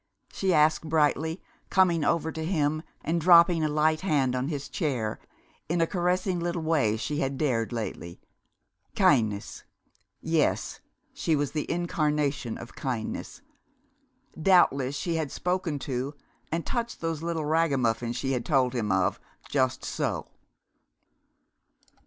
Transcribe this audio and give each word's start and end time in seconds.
she 0.33 0.51
asked 0.51 0.89
brightly, 0.89 1.43
coming 1.69 2.03
over 2.03 2.31
to 2.31 2.43
him 2.43 2.81
and 3.03 3.21
dropping 3.21 3.63
a 3.63 3.69
light 3.69 4.01
hand 4.01 4.33
on 4.35 4.47
his 4.47 4.67
chair, 4.67 5.19
in 5.69 5.79
a 5.79 5.85
caressing 5.85 6.39
little 6.39 6.63
way 6.63 6.97
she 6.97 7.19
had 7.19 7.37
dared 7.37 7.71
lately.... 7.71 8.19
Kindness! 8.95 9.63
Yes, 10.19 10.79
she 11.13 11.35
was 11.35 11.51
the 11.51 11.69
incarnation 11.71 12.57
of 12.57 12.73
kindness. 12.75 13.43
Doubtless 14.41 14.95
she 14.95 15.17
had 15.17 15.31
spoken 15.31 15.77
to 15.77 16.15
and 16.51 16.65
touched 16.65 16.99
those 17.01 17.21
little 17.21 17.45
ragamuffins 17.45 18.15
she 18.17 18.31
had 18.31 18.43
told 18.43 18.73
him 18.73 18.91
of 18.91 19.19
just 19.51 19.85
so. 19.85 20.29